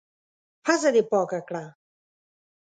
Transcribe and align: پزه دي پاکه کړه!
پزه 0.63 0.89
دي 0.95 1.03
پاکه 1.11 1.39
کړه! 1.47 1.65